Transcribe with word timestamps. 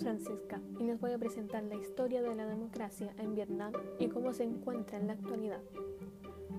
Francisca 0.00 0.60
y 0.78 0.84
les 0.84 1.00
voy 1.00 1.12
a 1.12 1.18
presentar 1.18 1.62
la 1.64 1.74
historia 1.74 2.22
de 2.22 2.34
la 2.34 2.46
democracia 2.46 3.12
en 3.18 3.34
Vietnam 3.34 3.72
y 3.98 4.08
cómo 4.08 4.32
se 4.32 4.44
encuentra 4.44 4.98
en 4.98 5.06
la 5.06 5.14
actualidad. 5.14 5.60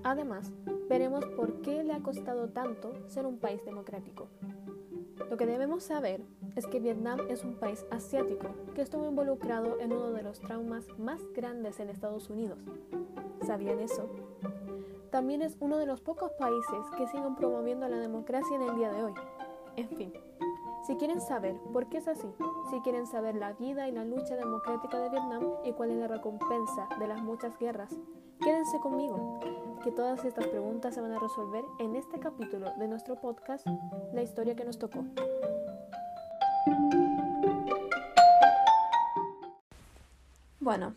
Además, 0.02 0.52
veremos 0.88 1.24
por 1.26 1.62
qué 1.62 1.82
le 1.82 1.92
ha 1.92 2.00
costado 2.00 2.48
tanto 2.50 2.92
ser 3.08 3.26
un 3.26 3.38
país 3.38 3.64
democrático. 3.64 4.28
Lo 5.30 5.36
que 5.36 5.46
debemos 5.46 5.82
saber 5.82 6.20
es 6.56 6.66
que 6.66 6.80
Vietnam 6.80 7.18
es 7.28 7.44
un 7.44 7.54
país 7.54 7.84
asiático 7.90 8.48
que 8.74 8.82
estuvo 8.82 9.08
involucrado 9.08 9.80
en 9.80 9.92
uno 9.92 10.12
de 10.12 10.22
los 10.22 10.40
traumas 10.40 10.86
más 10.98 11.20
grandes 11.34 11.80
en 11.80 11.88
Estados 11.88 12.30
Unidos. 12.30 12.58
¿Sabían 13.46 13.80
eso? 13.80 14.08
También 15.10 15.42
es 15.42 15.56
uno 15.60 15.78
de 15.78 15.86
los 15.86 16.00
pocos 16.00 16.32
países 16.32 16.84
que 16.96 17.06
siguen 17.08 17.36
promoviendo 17.36 17.88
la 17.88 17.98
democracia 17.98 18.56
en 18.56 18.62
el 18.62 18.76
día 18.76 18.92
de 18.92 19.02
hoy. 19.04 19.14
En 19.76 19.88
fin, 19.88 20.12
si 20.86 20.96
quieren 20.96 21.20
saber 21.20 21.56
por 21.72 21.88
qué 21.88 21.98
es 21.98 22.08
así, 22.08 22.28
si 22.70 22.80
quieren 22.80 23.06
saber 23.06 23.36
la 23.36 23.54
vida 23.54 23.88
y 23.88 23.92
la 23.92 24.04
lucha 24.04 24.36
democrática 24.36 24.98
de 24.98 25.08
Vietnam 25.08 25.42
y 25.64 25.72
cuál 25.72 25.90
es 25.90 25.96
la 25.96 26.08
recompensa 26.08 26.88
de 26.98 27.08
las 27.08 27.22
muchas 27.22 27.58
guerras, 27.58 27.90
quédense 28.42 28.78
conmigo, 28.80 29.40
que 29.82 29.90
todas 29.90 30.22
estas 30.26 30.46
preguntas 30.48 30.94
se 30.94 31.00
van 31.00 31.12
a 31.12 31.18
resolver 31.18 31.64
en 31.78 31.96
este 31.96 32.18
capítulo 32.18 32.70
de 32.78 32.88
nuestro 32.88 33.16
podcast, 33.16 33.66
La 34.12 34.22
historia 34.22 34.54
que 34.54 34.64
nos 34.64 34.78
tocó. 34.78 35.04
Bueno, 40.60 40.94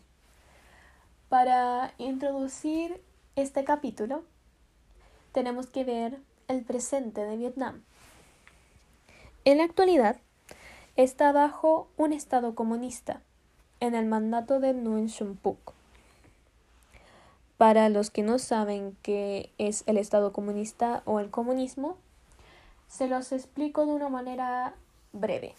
para 1.30 1.92
introducir 1.96 3.02
este 3.36 3.64
capítulo, 3.64 4.22
tenemos 5.32 5.66
que 5.66 5.84
ver 5.84 6.18
el 6.48 6.62
presente 6.64 7.22
de 7.22 7.36
Vietnam. 7.36 7.82
En 9.48 9.56
la 9.56 9.64
actualidad, 9.64 10.18
está 10.96 11.32
bajo 11.32 11.88
un 11.96 12.12
Estado 12.12 12.54
comunista, 12.54 13.22
en 13.80 13.94
el 13.94 14.04
mandato 14.04 14.60
de 14.60 14.74
Nguyen 14.74 15.08
Xuan 15.08 15.36
Phuc. 15.36 15.72
Para 17.56 17.88
los 17.88 18.10
que 18.10 18.22
no 18.22 18.38
saben 18.38 18.94
qué 19.00 19.50
es 19.56 19.84
el 19.86 19.96
Estado 19.96 20.34
comunista 20.34 21.00
o 21.06 21.18
el 21.18 21.30
comunismo, 21.30 21.96
se 22.88 23.08
los 23.08 23.32
explico 23.32 23.86
de 23.86 23.92
una 23.92 24.10
manera 24.10 24.74
breve. 25.14 25.54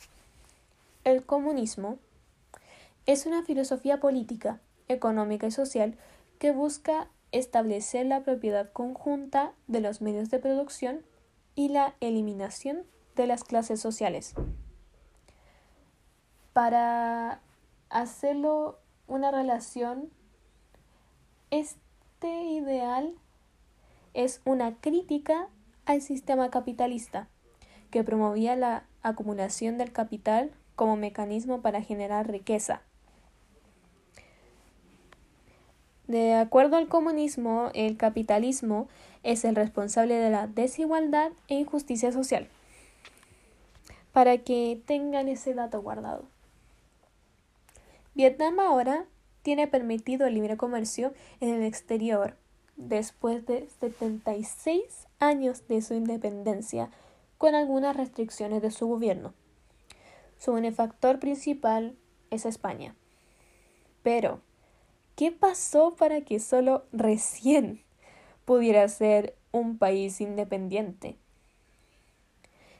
El 1.03 1.25
comunismo 1.25 1.97
es 3.07 3.25
una 3.25 3.41
filosofía 3.41 3.99
política, 3.99 4.59
económica 4.87 5.47
y 5.47 5.51
social 5.51 5.97
que 6.37 6.51
busca 6.51 7.07
establecer 7.31 8.05
la 8.05 8.21
propiedad 8.21 8.71
conjunta 8.71 9.51
de 9.65 9.81
los 9.81 9.99
medios 9.99 10.29
de 10.29 10.37
producción 10.37 11.01
y 11.55 11.69
la 11.69 11.95
eliminación 12.01 12.83
de 13.19 13.27
las 13.27 13.43
clases 13.43 13.81
sociales. 13.81 14.33
Para 16.53 17.41
hacerlo 17.89 18.79
una 19.07 19.29
relación, 19.29 20.09
este 21.51 22.43
ideal 22.45 23.13
es 24.13 24.41
una 24.45 24.75
crítica 24.75 25.49
al 25.85 26.01
sistema 26.01 26.49
capitalista 26.49 27.27
que 27.91 28.05
promovía 28.05 28.55
la 28.55 28.85
acumulación 29.01 29.77
del 29.77 29.91
capital 29.91 30.51
como 30.77 30.95
mecanismo 30.95 31.61
para 31.61 31.81
generar 31.81 32.31
riqueza. 32.31 32.83
De 36.07 36.35
acuerdo 36.35 36.77
al 36.77 36.87
comunismo, 36.87 37.69
el 37.73 37.97
capitalismo 37.97 38.87
es 39.23 39.43
el 39.43 39.55
responsable 39.55 40.15
de 40.15 40.29
la 40.29 40.47
desigualdad 40.47 41.31
e 41.49 41.55
injusticia 41.55 42.13
social 42.13 42.47
para 44.19 44.39
que 44.39 44.81
tengan 44.85 45.29
ese 45.29 45.53
dato 45.53 45.81
guardado. 45.81 46.25
Vietnam 48.15 48.59
ahora 48.59 49.05
tiene 49.43 49.65
permitido 49.65 50.27
el 50.27 50.33
libre 50.33 50.57
comercio 50.57 51.13
en 51.39 51.55
el 51.55 51.63
exterior 51.63 52.35
después 52.75 53.45
de 53.45 53.69
76 53.79 55.07
años 55.19 55.65
de 55.69 55.81
su 55.81 55.93
independencia, 55.93 56.89
con 57.37 57.55
algunas 57.55 57.95
restricciones 57.95 58.61
de 58.61 58.71
su 58.71 58.87
gobierno. 58.87 59.33
Su 60.37 60.51
benefactor 60.51 61.19
principal 61.19 61.95
es 62.29 62.45
España. 62.45 62.95
Pero, 64.03 64.41
¿qué 65.15 65.31
pasó 65.31 65.95
para 65.95 66.19
que 66.25 66.41
solo 66.41 66.83
recién 66.91 67.85
pudiera 68.43 68.85
ser 68.89 69.37
un 69.53 69.77
país 69.77 70.19
independiente? 70.19 71.15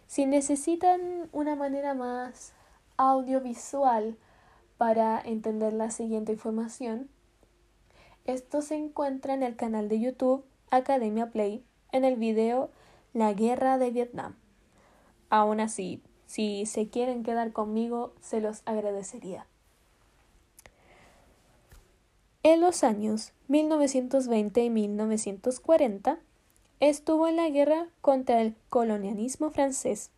Si 0.10 0.26
necesitan 0.26 1.30
una 1.34 1.56
manera 1.56 1.94
más 1.94 2.54
audiovisual 2.98 4.18
para 4.80 5.22
entender 5.22 5.72
la 5.72 5.92
siguiente 5.92 6.32
información, 6.32 7.12
esto 8.26 8.64
se 8.64 8.74
encuentra 8.74 9.36
en 9.36 9.44
el 9.44 9.56
canal 9.56 9.88
de 9.88 10.00
YouTube 10.00 10.44
Academia 10.72 11.30
Play 11.30 11.64
en 11.92 12.06
el 12.06 12.16
video 12.16 12.72
La 13.14 13.34
Guerra 13.34 13.78
de 13.78 13.92
Vietnam. 13.92 14.36
Aún 15.30 15.60
así, 15.60 16.02
si 16.26 16.66
se 16.66 16.90
quieren 16.90 17.22
quedar 17.22 17.54
conmigo, 17.54 18.16
se 18.20 18.42
los 18.42 18.64
agradecería. 18.66 19.46
En 22.42 22.62
los 22.62 22.84
años 22.84 23.34
1920 23.48 24.64
y 24.64 24.70
1940, 24.72 26.18
estuvo 26.80 27.28
en 27.28 27.36
la 27.36 27.50
guerra 27.50 27.88
contra 28.02 28.42
el 28.42 28.56
colonialismo 28.70 29.50
francés. 29.50 30.12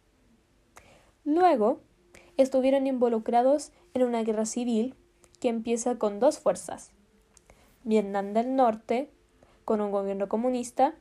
Luego, 1.23 1.79
estuvieron 2.37 2.87
involucrados 2.87 3.71
en 3.93 4.03
una 4.03 4.23
guerra 4.23 4.45
civil 4.45 4.95
que 5.39 5.49
empieza 5.49 5.97
con 5.97 6.19
dos 6.19 6.39
fuerzas. 6.39 6.91
Vietnam 7.83 8.33
del 8.33 8.55
Norte, 8.55 9.09
con 9.65 9.81
un 9.81 9.91
gobierno 9.91 10.29
comunista, 10.29 10.93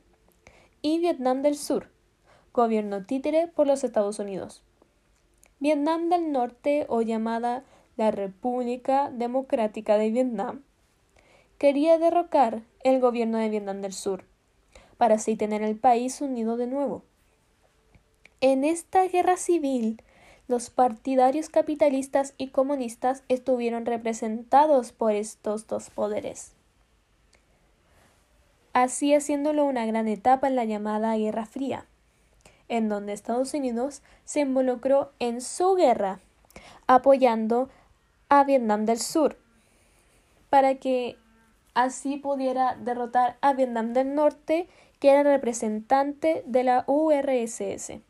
y 0.81 0.97
Vietnam 0.97 1.43
del 1.43 1.55
Sur, 1.55 1.89
gobierno 2.53 3.05
títere 3.05 3.47
por 3.47 3.67
los 3.67 3.83
Estados 3.83 4.17
Unidos. 4.17 4.63
Vietnam 5.59 6.09
del 6.09 6.31
Norte, 6.31 6.87
o 6.89 7.03
llamada 7.03 7.63
la 7.97 8.09
República 8.09 9.11
Democrática 9.11 9.97
de 9.99 10.09
Vietnam, 10.09 10.63
quería 11.59 11.99
derrocar 11.99 12.63
el 12.83 12.99
gobierno 12.99 13.37
de 13.37 13.49
Vietnam 13.49 13.81
del 13.81 13.93
Sur 13.93 14.30
para 15.01 15.15
así 15.15 15.35
tener 15.35 15.63
el 15.63 15.77
país 15.77 16.21
unido 16.21 16.57
de 16.57 16.67
nuevo. 16.67 17.01
En 18.39 18.63
esta 18.63 19.07
guerra 19.07 19.35
civil, 19.35 19.99
los 20.47 20.69
partidarios 20.69 21.49
capitalistas 21.49 22.35
y 22.37 22.49
comunistas 22.49 23.23
estuvieron 23.27 23.87
representados 23.87 24.91
por 24.91 25.13
estos 25.13 25.65
dos 25.65 25.89
poderes, 25.89 26.51
así 28.73 29.15
haciéndolo 29.15 29.65
una 29.65 29.87
gran 29.87 30.07
etapa 30.07 30.47
en 30.47 30.55
la 30.55 30.65
llamada 30.65 31.17
Guerra 31.17 31.47
Fría, 31.47 31.87
en 32.67 32.87
donde 32.87 33.13
Estados 33.13 33.55
Unidos 33.55 34.03
se 34.23 34.41
involucró 34.41 35.13
en 35.17 35.41
su 35.41 35.73
guerra, 35.73 36.19
apoyando 36.85 37.69
a 38.29 38.43
Vietnam 38.43 38.85
del 38.85 38.99
Sur, 38.99 39.39
para 40.51 40.75
que 40.75 41.17
así 41.73 42.17
pudiera 42.17 42.75
derrotar 42.75 43.37
a 43.41 43.53
Vietnam 43.53 43.93
del 43.93 44.13
Norte 44.13 44.69
que 45.01 45.09
era 45.09 45.23
representante 45.23 46.43
de 46.45 46.63
la 46.63 46.83
URSS. 46.85 48.01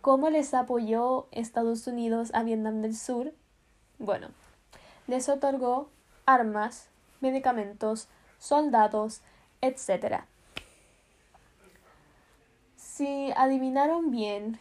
¿Cómo 0.00 0.30
les 0.30 0.54
apoyó 0.54 1.26
Estados 1.32 1.88
Unidos 1.88 2.30
a 2.34 2.44
Vietnam 2.44 2.82
del 2.82 2.94
Sur? 2.96 3.34
Bueno, 3.98 4.28
les 5.08 5.28
otorgó 5.28 5.90
armas, 6.24 6.88
medicamentos, 7.20 8.06
soldados, 8.38 9.22
etc. 9.60 10.22
Si 12.76 13.32
adivinaron 13.36 14.12
bien, 14.12 14.60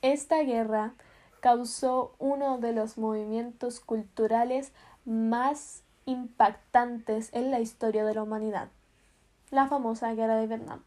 esta 0.00 0.38
guerra 0.38 0.94
causó 1.40 2.14
uno 2.18 2.56
de 2.56 2.72
los 2.72 2.96
movimientos 2.96 3.78
culturales 3.78 4.72
más 5.04 5.82
impactantes 6.06 7.28
en 7.34 7.50
la 7.50 7.60
historia 7.60 8.06
de 8.06 8.14
la 8.14 8.22
humanidad 8.22 8.70
la 9.50 9.68
famosa 9.68 10.14
guerra 10.14 10.36
de 10.36 10.46
Vietnam, 10.46 10.82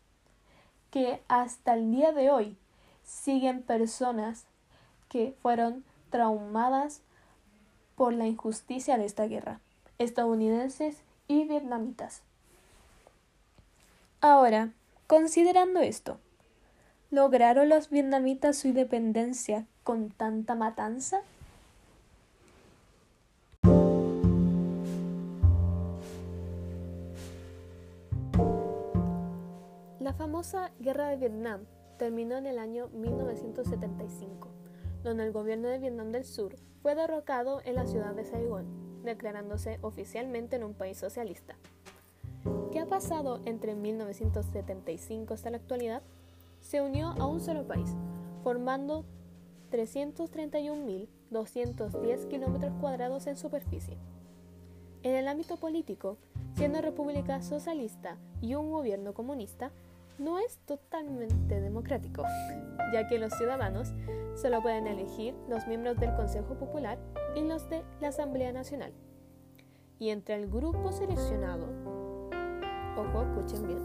que 0.92 1.22
hasta 1.28 1.74
el 1.74 1.92
día 1.92 2.12
de 2.12 2.32
hoy 2.32 2.58
siguen 3.04 3.62
personas 3.62 4.46
que 5.10 5.36
fueron 5.42 5.84
traumadas 6.10 7.02
por 7.96 8.14
la 8.14 8.28
injusticia 8.28 8.98
de 8.98 9.06
esta 9.06 9.26
guerra, 9.26 9.60
estadounidenses 10.00 10.98
y 11.28 11.46
vietnamitas. 11.46 12.22
Ahora, 14.22 14.72
considerando 15.08 15.82
esto, 15.82 16.18
¿lograron 17.12 17.70
los 17.70 17.90
vietnamitas 17.90 18.58
su 18.58 18.70
independencia 18.70 19.66
con 19.84 20.10
tanta 20.10 20.56
matanza? 20.56 21.22
La 30.04 30.12
famosa 30.12 30.72
Guerra 30.82 31.08
de 31.08 31.16
Vietnam 31.16 31.62
terminó 31.98 32.36
en 32.36 32.46
el 32.46 32.60
año 32.60 32.90
1975, 32.90 34.50
donde 35.02 35.24
el 35.24 35.32
gobierno 35.32 35.70
de 35.70 35.80
Vietnam 35.80 36.12
del 36.12 36.26
Sur 36.26 36.58
fue 36.82 36.94
derrocado 36.94 37.62
en 37.64 37.76
la 37.76 37.86
ciudad 37.86 38.14
de 38.14 38.26
Saigón, 38.26 38.66
declarándose 39.06 39.80
oficialmente 39.82 40.58
en 40.58 40.66
un 40.66 40.74
país 40.74 40.98
socialista. 40.98 41.56
¿Qué 42.74 42.82
ha 42.82 42.86
pasado 42.86 43.40
entre 43.46 43.76
1975 43.76 45.36
hasta 45.36 45.52
la 45.52 45.56
actualidad? 45.56 46.02
Se 46.60 46.82
unió 46.82 47.16
a 47.18 47.26
un 47.26 47.40
solo 47.40 47.66
país, 47.66 47.96
formando 48.44 49.06
331.210 49.72 52.28
kilómetros 52.28 52.74
cuadrados 52.82 53.26
en 53.28 53.38
superficie. 53.38 53.98
En 55.04 55.16
el 55.16 55.30
ámbito 55.30 55.56
político, 55.56 56.18
siendo 56.58 56.82
república 56.82 57.42
socialista 57.42 58.18
y 58.42 58.56
un 58.56 58.70
gobierno 58.70 59.14
comunista, 59.14 59.72
no 60.18 60.40
es 60.40 60.58
totalmente 60.66 61.60
democrático, 61.60 62.24
ya 62.94 63.08
que 63.08 63.20
los 63.20 63.34
ciudadanos 63.34 63.94
solo 64.36 64.62
pueden 64.62 64.88
elegir 64.88 65.36
los 65.50 65.68
miembros 65.68 65.98
del 65.98 66.16
Consejo 66.16 66.56
Popular 66.56 66.98
y 67.36 67.42
los 67.42 67.70
de 67.70 67.84
la 68.00 68.10
Asamblea 68.10 68.52
Nacional. 68.52 68.94
Y 70.00 70.10
entre 70.10 70.36
el 70.36 70.50
grupo 70.50 70.92
seleccionado, 70.92 71.68
ojo, 72.98 73.24
escuchen 73.24 73.68
bien, 73.68 73.82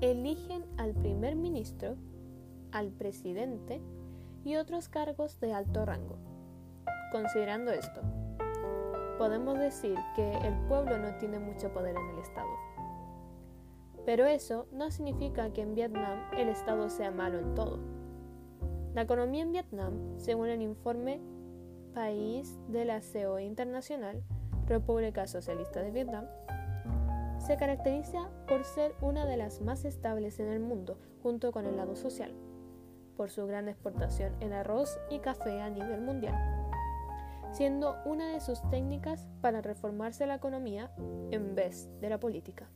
eligen 0.00 0.64
al 0.76 0.94
primer 0.94 1.36
ministro, 1.36 1.96
al 2.72 2.90
presidente 2.90 3.80
y 4.44 4.56
otros 4.56 4.88
cargos 4.88 5.38
de 5.40 5.52
alto 5.52 5.84
rango. 5.84 6.16
Considerando 7.12 7.72
esto, 7.72 8.00
podemos 9.18 9.58
decir 9.58 9.96
que 10.16 10.32
el 10.38 10.54
pueblo 10.68 10.96
no 10.98 11.14
tiene 11.18 11.38
mucho 11.38 11.72
poder 11.72 11.96
en 11.96 12.08
el 12.10 12.18
Estado. 12.20 12.49
Pero 14.04 14.26
eso 14.26 14.66
no 14.72 14.90
significa 14.90 15.52
que 15.52 15.62
en 15.62 15.74
Vietnam 15.74 16.18
el 16.36 16.48
Estado 16.48 16.88
sea 16.88 17.10
malo 17.10 17.38
en 17.38 17.54
todo. 17.54 17.78
La 18.94 19.02
economía 19.02 19.42
en 19.42 19.52
Vietnam, 19.52 20.18
según 20.18 20.48
el 20.48 20.62
informe 20.62 21.20
País 21.94 22.58
de 22.68 22.84
la 22.84 23.00
COE 23.00 23.44
Internacional, 23.44 24.22
República 24.66 25.26
Socialista 25.26 25.82
de 25.82 25.90
Vietnam, 25.90 26.26
se 27.38 27.56
caracteriza 27.56 28.30
por 28.46 28.64
ser 28.64 28.94
una 29.00 29.26
de 29.26 29.36
las 29.36 29.60
más 29.60 29.84
estables 29.84 30.38
en 30.40 30.48
el 30.48 30.60
mundo, 30.60 30.98
junto 31.22 31.52
con 31.52 31.66
el 31.66 31.76
lado 31.76 31.96
social, 31.96 32.32
por 33.16 33.30
su 33.30 33.46
gran 33.46 33.68
exportación 33.68 34.34
en 34.40 34.52
arroz 34.52 34.98
y 35.10 35.18
café 35.18 35.60
a 35.60 35.70
nivel 35.70 36.00
mundial, 36.00 36.34
siendo 37.52 37.96
una 38.04 38.28
de 38.28 38.40
sus 38.40 38.62
técnicas 38.70 39.28
para 39.40 39.62
reformarse 39.62 40.26
la 40.26 40.36
economía 40.36 40.92
en 41.30 41.54
vez 41.54 41.88
de 42.00 42.10
la 42.10 42.20
política. 42.20 42.68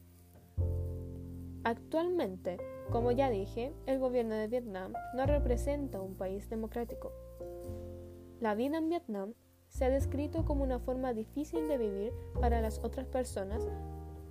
Actualmente, 1.64 2.58
como 2.90 3.10
ya 3.10 3.30
dije, 3.30 3.72
el 3.86 3.98
gobierno 3.98 4.34
de 4.34 4.48
Vietnam 4.48 4.92
no 5.14 5.24
representa 5.24 6.02
un 6.02 6.14
país 6.14 6.50
democrático. 6.50 7.10
La 8.38 8.54
vida 8.54 8.76
en 8.76 8.90
Vietnam 8.90 9.32
se 9.68 9.86
ha 9.86 9.88
descrito 9.88 10.44
como 10.44 10.62
una 10.62 10.78
forma 10.78 11.14
difícil 11.14 11.66
de 11.66 11.78
vivir 11.78 12.12
para 12.38 12.60
las 12.60 12.80
otras 12.84 13.06
personas 13.06 13.66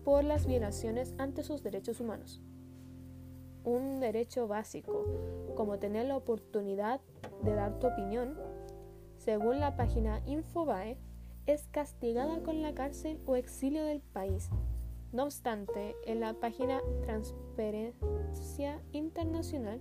por 0.04 0.24
las 0.24 0.46
violaciones 0.46 1.16
ante 1.18 1.42
sus 1.42 1.64
derechos 1.64 2.00
humanos. 2.00 2.40
Un 3.64 4.00
derecho 4.00 4.48
básico, 4.48 5.04
como 5.56 5.80
tener 5.80 6.06
la 6.06 6.18
oportunidad 6.18 7.02
de 7.42 7.56
dar 7.56 7.80
tu 7.80 7.88
opinión, 7.88 8.38
según 9.18 9.60
la 9.60 9.76
página 9.76 10.22
Infobae, 10.28 11.00
es 11.48 11.68
castigada 11.70 12.44
con 12.44 12.62
la 12.62 12.76
cárcel 12.76 13.20
o 13.26 13.36
exilio 13.36 13.86
del 13.86 14.02
país 14.02 14.52
no 15.14 15.26
obstante, 15.26 15.96
en 16.06 16.20
la 16.20 16.34
página 16.34 16.82
Transparencia 17.04 18.82
Internacional 18.92 19.80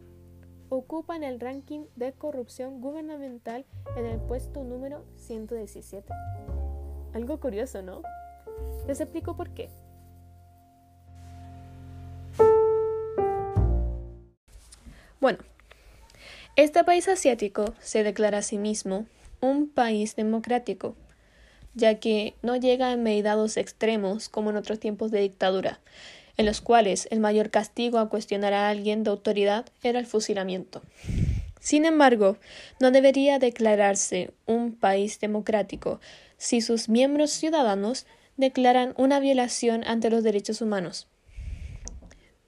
ocupan 0.69 1.25
el 1.25 1.41
ranking 1.41 1.87
de 1.97 2.13
corrupción 2.13 2.81
gubernamental 2.81 3.65
en 3.97 4.07
el 4.07 4.21
puesto 4.21 4.63
número 4.63 5.05
117. 5.17 6.13
Algo 7.15 7.41
curioso, 7.41 7.83
¿no? 7.83 8.03
Les 8.87 9.01
explico 9.01 9.37
por 9.37 9.51
qué. 9.51 9.71
Bueno, 15.21 15.39
este 16.57 16.85
país 16.85 17.09
asiático 17.09 17.75
se 17.81 18.03
declara 18.03 18.39
a 18.39 18.43
sí 18.43 18.59
mismo 18.59 19.07
un 19.41 19.69
país 19.69 20.17
democrático 20.17 20.95
ya 21.75 21.97
que 21.97 22.35
no 22.43 22.57
llega 22.57 22.93
en 22.93 23.03
medidados 23.03 23.57
extremos 23.57 24.29
como 24.29 24.51
en 24.51 24.57
otros 24.57 24.79
tiempos 24.79 25.11
de 25.11 25.21
dictadura, 25.21 25.81
en 26.37 26.47
los 26.47 26.61
cuales 26.61 27.09
el 27.11 27.21
mayor 27.21 27.51
castigo 27.51 27.99
a 27.99 28.09
cuestionar 28.09 28.53
a 28.53 28.69
alguien 28.69 29.05
de 29.05 29.11
autoridad 29.11 29.67
era 29.83 29.99
el 29.99 30.07
fusilamiento. 30.07 30.83
Sin 31.61 31.85
embargo, 31.85 32.39
no 32.81 32.91
debería 32.91 33.39
declararse 33.39 34.33
un 34.47 34.75
país 34.75 35.21
democrático 35.21 36.01
si 36.37 36.61
sus 36.61 36.89
miembros 36.89 37.31
ciudadanos 37.31 38.07
declaran 38.37 38.95
una 38.97 39.21
violación 39.21 39.85
ante 39.87 40.11
los 40.11 40.25
derechos 40.25 40.61
humanos. 40.61 41.07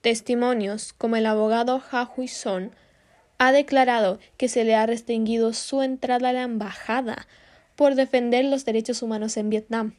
Testimonios 0.01 0.93
como 0.93 1.15
el 1.15 1.25
abogado 1.25 1.81
Ha 1.91 2.11
Son 2.27 2.75
ha 3.37 3.51
declarado 3.51 4.19
que 4.37 4.49
se 4.49 4.63
le 4.63 4.75
ha 4.75 4.85
restringido 4.85 5.53
su 5.53 5.81
entrada 5.81 6.29
a 6.29 6.33
la 6.33 6.43
embajada 6.43 7.27
por 7.75 7.95
defender 7.95 8.45
los 8.45 8.65
derechos 8.65 9.01
humanos 9.01 9.37
en 9.37 9.49
Vietnam, 9.49 9.95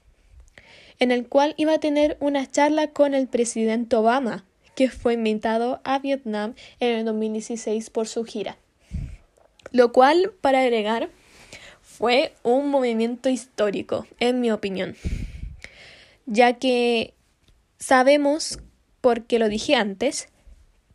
en 0.98 1.10
el 1.10 1.26
cual 1.28 1.54
iba 1.56 1.74
a 1.74 1.80
tener 1.80 2.16
una 2.20 2.50
charla 2.50 2.88
con 2.88 3.14
el 3.14 3.28
presidente 3.28 3.96
Obama, 3.96 4.44
que 4.74 4.90
fue 4.90 5.14
invitado 5.14 5.80
a 5.84 5.98
Vietnam 5.98 6.54
en 6.80 6.96
el 6.96 7.04
2016 7.04 7.90
por 7.90 8.08
su 8.08 8.24
gira. 8.24 8.56
Lo 9.72 9.92
cual, 9.92 10.32
para 10.40 10.60
agregar, 10.60 11.08
fue 11.82 12.34
un 12.42 12.68
movimiento 12.68 13.28
histórico, 13.28 14.06
en 14.20 14.40
mi 14.40 14.50
opinión, 14.50 14.96
ya 16.26 16.54
que 16.54 17.14
sabemos, 17.78 18.58
porque 19.00 19.38
lo 19.38 19.48
dije 19.48 19.74
antes, 19.74 20.28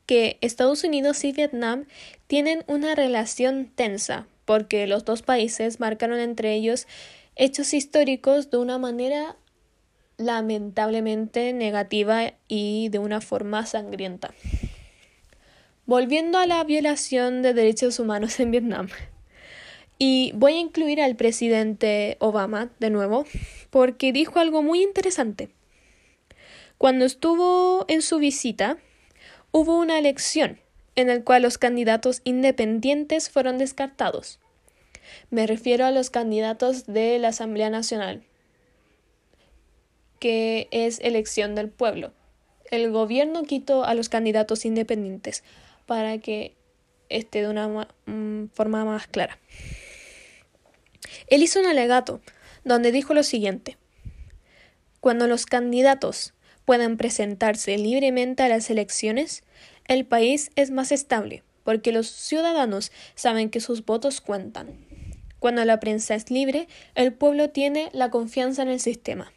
que 0.05 0.37
Estados 0.41 0.83
Unidos 0.83 1.23
y 1.23 1.31
Vietnam 1.31 1.85
tienen 2.27 2.63
una 2.67 2.95
relación 2.95 3.71
tensa 3.73 4.27
porque 4.51 4.85
los 4.85 5.05
dos 5.05 5.21
países 5.21 5.79
marcaron 5.79 6.19
entre 6.19 6.53
ellos 6.53 6.85
hechos 7.37 7.73
históricos 7.73 8.51
de 8.51 8.57
una 8.57 8.77
manera 8.77 9.37
lamentablemente 10.17 11.53
negativa 11.53 12.33
y 12.49 12.89
de 12.89 12.99
una 12.99 13.21
forma 13.21 13.65
sangrienta. 13.65 14.33
Volviendo 15.85 16.37
a 16.37 16.47
la 16.47 16.61
violación 16.65 17.43
de 17.43 17.53
derechos 17.53 17.97
humanos 17.97 18.41
en 18.41 18.51
Vietnam. 18.51 18.89
Y 19.97 20.33
voy 20.35 20.55
a 20.55 20.59
incluir 20.59 21.01
al 21.01 21.15
presidente 21.15 22.17
Obama 22.19 22.71
de 22.81 22.89
nuevo, 22.89 23.25
porque 23.69 24.11
dijo 24.11 24.37
algo 24.37 24.63
muy 24.63 24.83
interesante. 24.83 25.47
Cuando 26.77 27.05
estuvo 27.05 27.85
en 27.87 28.01
su 28.01 28.17
visita, 28.17 28.79
hubo 29.51 29.79
una 29.79 29.97
elección 29.97 30.59
en 30.97 31.09
el 31.09 31.23
cual 31.23 31.43
los 31.43 31.57
candidatos 31.57 32.19
independientes 32.25 33.29
fueron 33.29 33.57
descartados. 33.57 34.40
Me 35.29 35.47
refiero 35.47 35.85
a 35.85 35.91
los 35.91 36.09
candidatos 36.09 36.85
de 36.85 37.19
la 37.19 37.29
Asamblea 37.29 37.69
Nacional, 37.69 38.23
que 40.19 40.67
es 40.71 40.99
elección 40.99 41.55
del 41.55 41.69
pueblo. 41.69 42.13
El 42.69 42.91
gobierno 42.91 43.43
quitó 43.43 43.83
a 43.83 43.93
los 43.93 44.09
candidatos 44.09 44.65
independientes 44.65 45.43
para 45.85 46.17
que 46.19 46.55
esté 47.09 47.41
de 47.41 47.49
una 47.49 47.67
mm, 48.05 48.49
forma 48.53 48.85
más 48.85 49.07
clara. 49.07 49.39
Él 51.27 51.43
hizo 51.43 51.59
un 51.59 51.67
alegato 51.67 52.21
donde 52.63 52.91
dijo 52.91 53.13
lo 53.13 53.23
siguiente 53.23 53.77
Cuando 54.99 55.27
los 55.27 55.45
candidatos 55.45 56.33
puedan 56.65 56.97
presentarse 56.97 57.77
libremente 57.77 58.43
a 58.43 58.49
las 58.49 58.69
elecciones, 58.69 59.43
el 59.87 60.05
país 60.05 60.51
es 60.55 60.71
más 60.71 60.91
estable, 60.91 61.43
porque 61.63 61.91
los 61.91 62.07
ciudadanos 62.07 62.91
saben 63.15 63.49
que 63.49 63.59
sus 63.59 63.83
votos 63.85 64.21
cuentan. 64.21 64.90
Cuando 65.41 65.65
la 65.65 65.79
prensa 65.79 66.13
es 66.13 66.29
libre, 66.29 66.67
el 66.93 67.13
pueblo 67.13 67.49
tiene 67.49 67.89
la 67.93 68.11
confianza 68.11 68.61
en 68.61 68.67
el 68.67 68.79
sistema. 68.79 69.33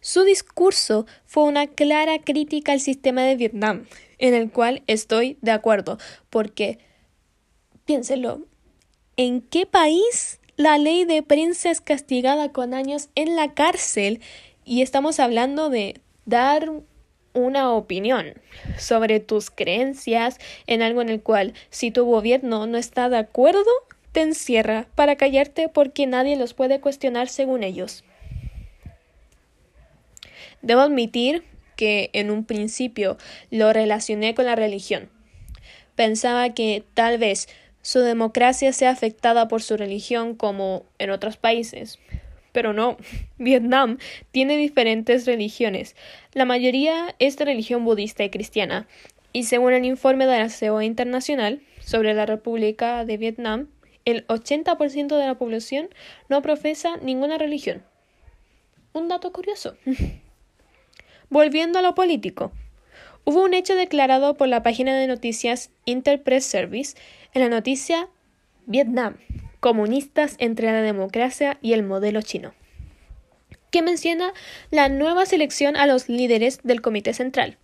Su 0.00 0.24
discurso 0.24 1.06
fue 1.26 1.44
una 1.44 1.68
clara 1.68 2.18
crítica 2.18 2.72
al 2.72 2.80
sistema 2.80 3.22
de 3.22 3.36
Vietnam, 3.36 3.86
en 4.18 4.34
el 4.34 4.50
cual 4.50 4.82
estoy 4.88 5.38
de 5.42 5.52
acuerdo, 5.52 5.98
porque, 6.28 6.80
piénselo, 7.84 8.48
¿en 9.16 9.42
qué 9.42 9.64
país 9.64 10.40
la 10.56 10.76
ley 10.76 11.04
de 11.04 11.22
prensa 11.22 11.70
es 11.70 11.80
castigada 11.80 12.50
con 12.50 12.74
años 12.74 13.10
en 13.14 13.36
la 13.36 13.54
cárcel? 13.54 14.20
Y 14.64 14.82
estamos 14.82 15.20
hablando 15.20 15.70
de 15.70 16.00
dar 16.24 16.68
una 17.32 17.70
opinión 17.70 18.34
sobre 18.76 19.20
tus 19.20 19.50
creencias 19.50 20.40
en 20.66 20.82
algo 20.82 21.00
en 21.00 21.10
el 21.10 21.22
cual 21.22 21.54
si 21.70 21.92
tu 21.92 22.06
gobierno 22.06 22.66
no 22.66 22.76
está 22.76 23.08
de 23.08 23.18
acuerdo, 23.18 23.70
te 24.12 24.22
encierra 24.22 24.86
para 24.94 25.16
callarte 25.16 25.68
porque 25.68 26.06
nadie 26.06 26.36
los 26.36 26.54
puede 26.54 26.80
cuestionar 26.80 27.28
según 27.28 27.62
ellos. 27.62 28.04
Debo 30.62 30.80
admitir 30.80 31.44
que 31.76 32.10
en 32.12 32.30
un 32.30 32.44
principio 32.44 33.16
lo 33.50 33.72
relacioné 33.72 34.34
con 34.34 34.44
la 34.44 34.56
religión. 34.56 35.08
Pensaba 35.94 36.52
que 36.52 36.84
tal 36.94 37.18
vez 37.18 37.48
su 37.82 38.00
democracia 38.00 38.72
sea 38.72 38.90
afectada 38.90 39.48
por 39.48 39.62
su 39.62 39.76
religión 39.76 40.34
como 40.34 40.84
en 40.98 41.10
otros 41.10 41.36
países. 41.36 41.98
Pero 42.52 42.72
no, 42.72 42.96
Vietnam 43.38 43.98
tiene 44.30 44.56
diferentes 44.56 45.26
religiones. 45.26 45.96
La 46.32 46.44
mayoría 46.44 47.14
es 47.18 47.36
de 47.36 47.46
religión 47.46 47.84
budista 47.84 48.24
y 48.24 48.30
cristiana, 48.30 48.86
y 49.32 49.44
según 49.44 49.72
el 49.72 49.84
informe 49.84 50.26
de 50.26 50.38
la 50.38 50.48
CEO 50.48 50.82
Internacional 50.82 51.60
sobre 51.80 52.14
la 52.14 52.26
República 52.26 53.04
de 53.04 53.16
Vietnam, 53.16 53.68
el 54.04 54.26
80% 54.26 55.16
de 55.16 55.26
la 55.26 55.36
población 55.36 55.88
no 56.28 56.42
profesa 56.42 56.96
ninguna 56.98 57.38
religión. 57.38 57.82
Un 58.92 59.08
dato 59.08 59.32
curioso. 59.32 59.76
Volviendo 61.30 61.78
a 61.78 61.82
lo 61.82 61.94
político. 61.94 62.52
Hubo 63.24 63.44
un 63.44 63.54
hecho 63.54 63.76
declarado 63.76 64.36
por 64.36 64.48
la 64.48 64.62
página 64.62 64.98
de 64.98 65.06
noticias 65.06 65.70
Interpress 65.84 66.44
Service 66.44 66.96
en 67.34 67.42
la 67.42 67.48
noticia 67.48 68.08
Vietnam, 68.66 69.16
comunistas 69.60 70.36
entre 70.38 70.72
la 70.72 70.82
democracia 70.82 71.58
y 71.60 71.74
el 71.74 71.82
modelo 71.82 72.22
chino, 72.22 72.54
que 73.70 73.82
menciona 73.82 74.32
la 74.70 74.88
nueva 74.88 75.26
selección 75.26 75.76
a 75.76 75.86
los 75.86 76.08
líderes 76.08 76.60
del 76.62 76.80
Comité 76.80 77.12
Central. 77.12 77.58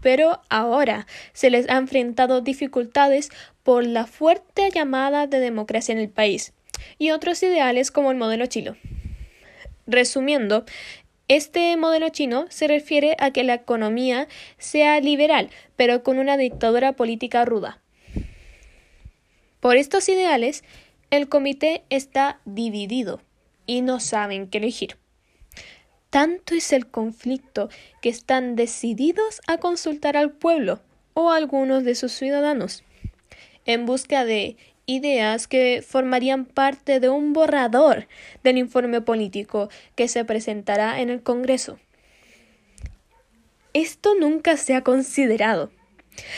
Pero 0.00 0.40
ahora 0.48 1.06
se 1.32 1.50
les 1.50 1.68
ha 1.68 1.76
enfrentado 1.76 2.40
dificultades 2.40 3.30
por 3.62 3.86
la 3.86 4.06
fuerte 4.06 4.70
llamada 4.70 5.26
de 5.26 5.40
democracia 5.40 5.92
en 5.92 5.98
el 5.98 6.08
país 6.08 6.52
y 6.98 7.10
otros 7.10 7.42
ideales 7.42 7.90
como 7.90 8.10
el 8.10 8.16
modelo 8.16 8.46
chino. 8.46 8.76
Resumiendo, 9.86 10.64
este 11.28 11.76
modelo 11.76 12.08
chino 12.08 12.46
se 12.48 12.68
refiere 12.68 13.16
a 13.18 13.30
que 13.32 13.44
la 13.44 13.54
economía 13.54 14.28
sea 14.56 15.00
liberal, 15.00 15.50
pero 15.76 16.02
con 16.02 16.18
una 16.18 16.36
dictadura 16.36 16.92
política 16.92 17.44
ruda. 17.44 17.80
Por 19.60 19.76
estos 19.76 20.08
ideales, 20.08 20.64
el 21.10 21.28
comité 21.28 21.82
está 21.90 22.40
dividido 22.44 23.20
y 23.66 23.82
no 23.82 23.98
saben 24.00 24.48
qué 24.48 24.58
elegir. 24.58 24.96
Tanto 26.10 26.54
es 26.54 26.72
el 26.72 26.86
conflicto 26.86 27.68
que 28.00 28.08
están 28.08 28.56
decididos 28.56 29.40
a 29.46 29.58
consultar 29.58 30.16
al 30.16 30.30
pueblo 30.30 30.80
o 31.14 31.30
a 31.30 31.36
algunos 31.36 31.84
de 31.84 31.94
sus 31.94 32.12
ciudadanos 32.12 32.84
en 33.68 33.84
busca 33.84 34.24
de 34.24 34.56
ideas 34.86 35.46
que 35.46 35.84
formarían 35.86 36.46
parte 36.46 37.00
de 37.00 37.10
un 37.10 37.34
borrador 37.34 38.08
del 38.42 38.56
informe 38.56 39.02
político 39.02 39.68
que 39.94 40.08
se 40.08 40.24
presentará 40.24 41.00
en 41.02 41.10
el 41.10 41.22
Congreso. 41.22 41.78
Esto 43.74 44.14
nunca 44.18 44.56
se 44.56 44.74
ha 44.74 44.82
considerado. 44.82 45.70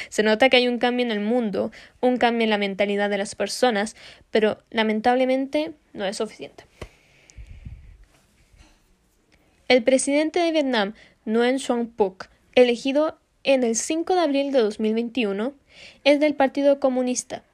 Se 0.08 0.24
nota 0.24 0.48
que 0.48 0.56
hay 0.56 0.66
un 0.66 0.78
cambio 0.78 1.06
en 1.06 1.12
el 1.12 1.20
mundo, 1.20 1.70
un 2.00 2.16
cambio 2.16 2.42
en 2.42 2.50
la 2.50 2.58
mentalidad 2.58 3.08
de 3.08 3.18
las 3.18 3.36
personas, 3.36 3.94
pero 4.32 4.58
lamentablemente 4.70 5.72
no 5.92 6.04
es 6.04 6.16
suficiente. 6.16 6.64
El 9.70 9.82
presidente 9.84 10.40
de 10.40 10.50
Vietnam, 10.50 10.94
Nguyen 11.24 11.60
Xuan 11.60 11.86
Phuc, 11.86 12.28
elegido 12.56 13.20
en 13.44 13.62
el 13.62 13.76
5 13.76 14.16
de 14.16 14.20
abril 14.20 14.50
de 14.50 14.58
2021, 14.58 15.54
es 16.02 16.18
del 16.18 16.34
Partido 16.34 16.80
Comunista 16.80 17.44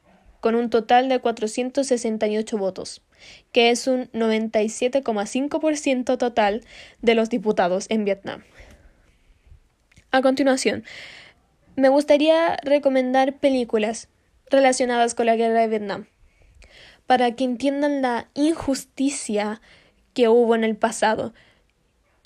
con 0.41 0.55
un 0.55 0.71
total 0.71 1.11
de 1.11 1.19
468 1.19 2.57
votos, 2.57 3.03
que 3.53 3.69
es 3.69 3.87
un 3.87 4.11
97,5% 4.13 6.17
total 6.17 6.65
de 7.03 7.15
los 7.15 7.29
diputados 7.29 7.85
en 7.91 8.07
Vietnam. 8.07 8.45
A 10.11 10.23
continuación, 10.23 10.85
me 11.75 11.91
gustaría 11.91 12.57
recomendar 12.63 13.35
películas 13.35 14.09
relacionadas 14.49 15.15
con 15.15 15.27
la 15.27 15.37
guerra 15.37 15.61
de 15.61 15.69
Vietnam, 15.69 16.07
para 17.07 17.33
que 17.33 17.45
entiendan 17.45 18.01
la 18.01 18.31
injusticia 18.33 19.61
que 20.15 20.31
hubo 20.31 20.55
en 20.55 20.65
el 20.65 20.77
pasado 20.77 21.35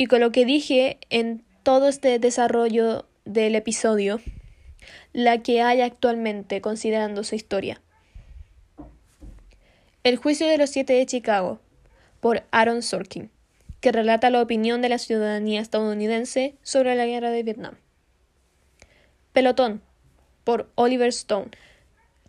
y 0.00 0.06
con 0.06 0.20
lo 0.20 0.32
que 0.32 0.46
dije 0.46 0.96
en 1.10 1.44
todo 1.62 1.86
este 1.86 2.18
desarrollo 2.18 3.04
del 3.26 3.54
episodio, 3.54 4.18
la 5.12 5.42
que 5.42 5.60
hay 5.60 5.82
actualmente 5.82 6.62
considerando 6.62 7.22
su 7.22 7.34
historia. 7.34 7.82
El 10.02 10.16
juicio 10.16 10.46
de 10.46 10.56
los 10.56 10.70
siete 10.70 10.94
de 10.94 11.04
Chicago, 11.04 11.60
por 12.20 12.44
Aaron 12.50 12.80
Sorkin, 12.80 13.30
que 13.82 13.92
relata 13.92 14.30
la 14.30 14.40
opinión 14.40 14.80
de 14.80 14.88
la 14.88 14.96
ciudadanía 14.96 15.60
estadounidense 15.60 16.54
sobre 16.62 16.94
la 16.94 17.04
guerra 17.04 17.28
de 17.28 17.42
Vietnam. 17.42 17.74
Pelotón, 19.34 19.82
por 20.44 20.70
Oliver 20.76 21.08
Stone, 21.08 21.50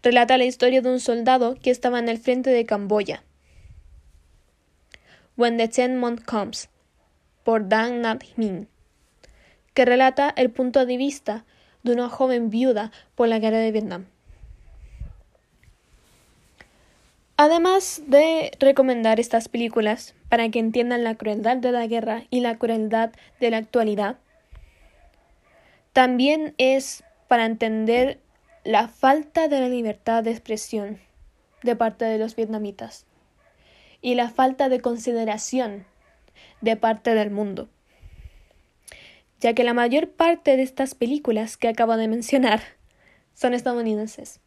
relata 0.04 0.38
la 0.38 0.44
historia 0.44 0.82
de 0.82 0.90
un 0.90 1.00
soldado 1.00 1.56
que 1.56 1.72
estaba 1.72 2.00
en 2.00 2.10
el 2.10 2.18
frente 2.18 2.50
de 2.50 2.66
Camboya. 2.66 3.24
When 5.38 5.56
the 5.56 5.70
Ten 5.70 5.98
Month 5.98 6.25
Comes, 6.25 6.68
por 7.44 7.68
Dan 7.70 8.02
Nat 8.02 8.24
Min, 8.36 8.68
que 9.74 9.86
relata 9.86 10.34
el 10.36 10.50
punto 10.52 10.86
de 10.86 10.98
vista 10.98 11.46
de 11.84 11.94
una 11.94 12.10
joven 12.10 12.50
viuda 12.50 12.92
por 13.16 13.28
la 13.28 13.40
guerra 13.40 13.58
de 13.58 13.72
Vietnam. 13.72 14.06
Además 17.38 18.04
de 18.06 18.52
recomendar 18.60 19.20
estas 19.20 19.48
películas 19.48 20.14
para 20.30 20.48
que 20.50 20.60
entiendan 20.60 21.04
la 21.04 21.16
crueldad 21.16 21.58
de 21.58 21.72
la 21.72 21.88
guerra 21.88 22.24
y 22.30 22.42
la 22.42 22.58
crueldad 22.58 23.12
de 23.40 23.50
la 23.50 23.58
actualidad, 23.58 24.18
también 25.92 26.54
es 26.60 27.04
para 27.28 27.46
entender 27.46 28.20
la 28.64 28.88
falta 28.88 29.48
de 29.48 29.60
la 29.60 29.70
libertad 29.70 30.24
de 30.24 30.32
expresión 30.32 31.00
de 31.64 31.76
parte 31.76 32.06
de 32.06 32.18
los 32.18 32.36
vietnamitas 32.36 33.06
y 34.02 34.16
la 34.16 34.30
falta 34.30 34.70
de 34.70 34.82
consideración 34.82 35.86
de 36.62 36.76
parte 36.76 37.14
del 37.16 37.32
mundo, 37.32 37.70
ya 39.40 39.54
que 39.54 39.64
la 39.64 39.74
mayor 39.74 40.10
parte 40.10 40.58
de 40.58 40.64
estas 40.64 40.96
películas 40.96 41.58
que 41.58 41.68
acabo 41.68 41.98
de 41.98 42.08
mencionar 42.08 42.62
son 43.34 43.54
estadounidenses. 43.54 44.40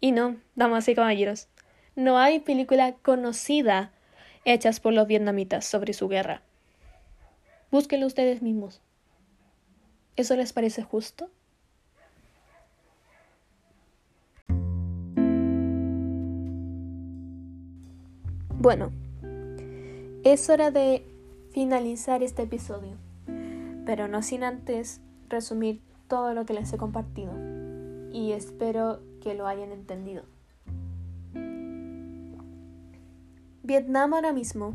Y 0.00 0.12
no, 0.12 0.36
damas 0.54 0.88
y 0.88 0.94
caballeros, 0.94 1.48
no 1.96 2.18
hay 2.18 2.40
película 2.40 2.94
conocida 3.02 3.92
hechas 4.44 4.80
por 4.80 4.92
los 4.92 5.06
vietnamitas 5.06 5.64
sobre 5.64 5.92
su 5.92 6.08
guerra. 6.08 6.42
Búsquenlo 7.70 8.06
ustedes 8.06 8.42
mismos. 8.42 8.80
¿Eso 10.16 10.36
les 10.36 10.52
parece 10.52 10.82
justo? 10.82 11.30
Bueno, 18.64 18.92
es 20.24 20.48
hora 20.48 20.70
de 20.70 21.06
finalizar 21.50 22.22
este 22.22 22.44
episodio, 22.44 22.96
pero 23.84 24.08
no 24.08 24.22
sin 24.22 24.42
antes 24.42 25.02
resumir 25.28 25.82
todo 26.08 26.32
lo 26.32 26.46
que 26.46 26.54
les 26.54 26.72
he 26.72 26.78
compartido 26.78 27.32
y 28.10 28.32
espero 28.32 29.00
que 29.20 29.34
lo 29.34 29.46
hayan 29.46 29.70
entendido. 29.70 30.22
Vietnam 33.62 34.14
ahora 34.14 34.32
mismo 34.32 34.72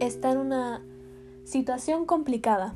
está 0.00 0.32
en 0.32 0.38
una 0.38 0.82
situación 1.44 2.04
complicada, 2.04 2.74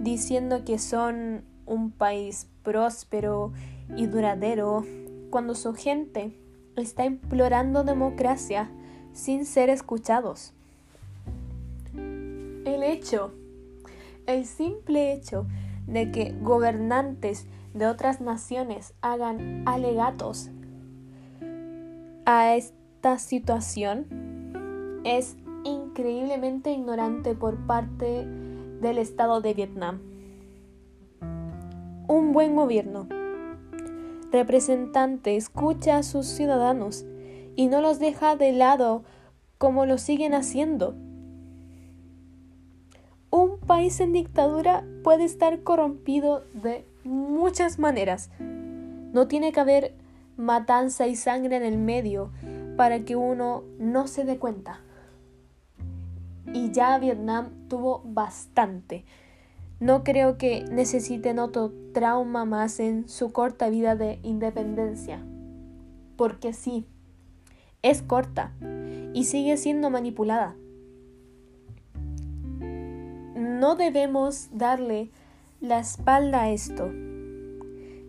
diciendo 0.00 0.64
que 0.64 0.78
son 0.78 1.44
un 1.66 1.90
país 1.90 2.48
próspero 2.62 3.52
y 3.96 4.06
duradero, 4.06 4.82
cuando 5.28 5.54
su 5.54 5.74
gente 5.74 6.38
está 6.76 7.04
implorando 7.04 7.84
democracia 7.84 8.70
sin 9.14 9.46
ser 9.46 9.70
escuchados. 9.70 10.52
El 11.94 12.82
hecho, 12.82 13.32
el 14.26 14.44
simple 14.44 15.14
hecho 15.14 15.46
de 15.86 16.10
que 16.10 16.34
gobernantes 16.42 17.46
de 17.72 17.86
otras 17.86 18.20
naciones 18.20 18.92
hagan 19.00 19.62
alegatos 19.66 20.50
a 22.26 22.54
esta 22.54 23.18
situación 23.18 25.00
es 25.04 25.36
increíblemente 25.64 26.72
ignorante 26.72 27.34
por 27.34 27.56
parte 27.66 28.26
del 28.80 28.98
Estado 28.98 29.40
de 29.40 29.54
Vietnam. 29.54 30.00
Un 32.08 32.32
buen 32.32 32.56
gobierno 32.56 33.08
representante 34.30 35.36
escucha 35.36 35.98
a 35.98 36.02
sus 36.02 36.26
ciudadanos 36.26 37.06
y 37.56 37.68
no 37.68 37.80
los 37.80 37.98
deja 37.98 38.36
de 38.36 38.52
lado 38.52 39.04
como 39.58 39.86
lo 39.86 39.98
siguen 39.98 40.34
haciendo. 40.34 40.94
Un 43.30 43.58
país 43.58 43.98
en 44.00 44.12
dictadura 44.12 44.84
puede 45.02 45.24
estar 45.24 45.62
corrompido 45.62 46.44
de 46.54 46.86
muchas 47.04 47.78
maneras. 47.78 48.30
No 48.38 49.26
tiene 49.26 49.52
que 49.52 49.60
haber 49.60 49.94
matanza 50.36 51.06
y 51.06 51.16
sangre 51.16 51.56
en 51.56 51.64
el 51.64 51.78
medio 51.78 52.30
para 52.76 53.00
que 53.00 53.16
uno 53.16 53.64
no 53.78 54.06
se 54.06 54.24
dé 54.24 54.38
cuenta. 54.38 54.80
Y 56.52 56.70
ya 56.72 56.98
Vietnam 56.98 57.50
tuvo 57.68 58.02
bastante. 58.04 59.04
No 59.80 60.04
creo 60.04 60.38
que 60.38 60.64
necesiten 60.70 61.38
otro 61.38 61.72
trauma 61.92 62.44
más 62.44 62.78
en 62.80 63.08
su 63.08 63.32
corta 63.32 63.68
vida 63.68 63.96
de 63.96 64.18
independencia. 64.22 65.24
porque 66.16 66.52
sí, 66.52 66.86
es 67.84 68.02
corta 68.02 68.50
y 69.12 69.24
sigue 69.24 69.56
siendo 69.58 69.90
manipulada. 69.90 70.56
No 73.36 73.76
debemos 73.76 74.48
darle 74.52 75.10
la 75.60 75.78
espalda 75.78 76.42
a 76.42 76.50
esto. 76.50 76.90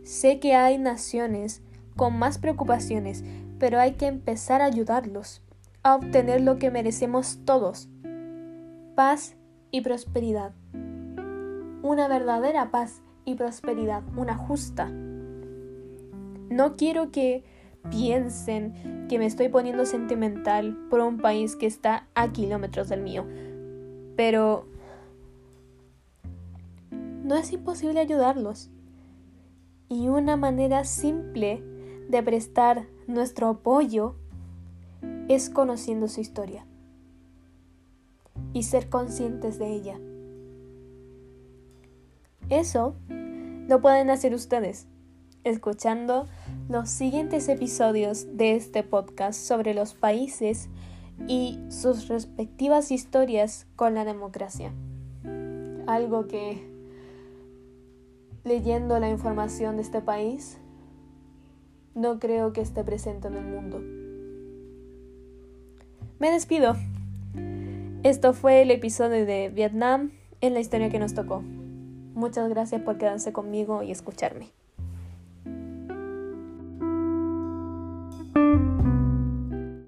Sé 0.04 0.40
que 0.40 0.56
hay 0.56 0.78
naciones 0.78 1.62
con 1.98 2.18
más 2.18 2.38
preocupaciones, 2.38 3.24
pero 3.60 3.80
hay 3.80 3.94
que 3.96 4.08
empezar 4.08 4.62
a 4.62 4.66
ayudarlos 4.66 5.42
a 5.84 5.96
obtener 5.96 6.42
lo 6.42 6.58
que 6.58 6.72
merecemos 6.72 7.42
todos, 7.46 7.90
paz 8.96 9.36
y 9.72 9.82
prosperidad. 9.82 10.54
Una 11.84 12.08
verdadera 12.08 12.72
paz 12.72 13.02
y 13.26 13.36
prosperidad, 13.36 14.04
una 14.16 14.36
justa. 14.36 14.90
No 16.50 16.76
quiero 16.78 17.12
que 17.12 17.44
piensen 17.90 19.08
que 19.10 19.20
me 19.20 19.26
estoy 19.26 19.50
poniendo 19.50 19.86
sentimental 19.86 20.78
por 20.90 21.00
un 21.02 21.18
país 21.18 21.56
que 21.56 21.66
está 21.66 22.08
a 22.16 22.32
kilómetros 22.32 22.90
del 22.90 23.02
mío, 23.02 23.26
pero 24.16 24.68
no 26.92 27.36
es 27.36 27.52
imposible 27.52 28.00
ayudarlos. 28.00 28.70
Y 29.88 30.08
una 30.08 30.36
manera 30.36 30.84
simple 30.84 31.64
de 32.10 32.24
prestar 32.24 32.88
nuestro 33.08 33.50
apoyo 33.50 34.16
es 35.28 35.50
conociendo 35.50 36.08
su 36.08 36.22
historia 36.22 36.66
y 38.54 38.64
ser 38.64 38.90
conscientes 38.90 39.60
de 39.60 39.72
ella. 39.72 40.00
Eso 42.50 42.96
lo 43.68 43.82
pueden 43.82 44.10
hacer 44.10 44.34
ustedes 44.34 44.88
escuchando 45.46 46.28
los 46.68 46.90
siguientes 46.90 47.48
episodios 47.48 48.36
de 48.36 48.56
este 48.56 48.84
podcast 48.84 49.40
sobre 49.40 49.74
los 49.74 49.94
países 49.94 50.68
y 51.28 51.60
sus 51.70 52.10
respectivas 52.10 52.92
historias 52.92 53.68
con 53.76 53.94
la 53.94 54.04
democracia. 54.04 54.74
Algo 55.88 56.28
que 56.28 56.68
leyendo 58.44 59.00
la 59.00 59.10
información 59.10 59.78
de 59.78 59.84
este 59.84 60.02
país 60.02 60.58
no 61.94 62.20
creo 62.20 62.52
que 62.52 62.62
esté 62.62 62.84
presente 62.84 63.28
en 63.28 63.36
el 63.36 63.46
mundo. 63.46 63.80
Me 66.20 66.32
despido. 66.32 66.76
Esto 68.04 68.34
fue 68.34 68.64
el 68.64 68.72
episodio 68.72 69.26
de 69.26 69.50
Vietnam 69.50 70.12
en 70.42 70.54
la 70.54 70.60
historia 70.60 70.90
que 70.90 71.00
nos 71.00 71.14
tocó. 71.14 71.42
Muchas 72.16 72.50
gracias 72.50 72.82
por 72.82 72.98
quedarse 72.98 73.32
conmigo 73.32 73.84
y 73.84 73.92
escucharme. 73.92 74.50
Thank 78.36 78.60
you. 78.60 78.75